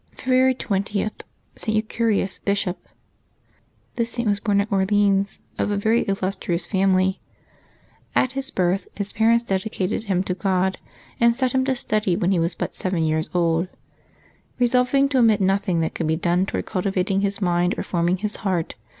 [0.17, 1.11] ''February 20.—
[1.55, 1.75] ST.
[1.75, 2.87] EUCHERIUS, Bishop.
[3.95, 7.21] J^nHis Saint was born at Orleans, of a very illustrious ^J family.
[8.15, 10.79] At his birth his parents dedicated him to God,
[11.19, 13.67] and set him to study when he was but seven years old,
[14.57, 18.37] resolving to omit nothing that could be done toward cultivating his mind or forming his
[18.37, 18.73] heart.